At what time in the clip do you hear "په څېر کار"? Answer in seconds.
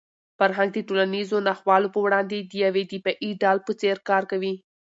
3.67-4.23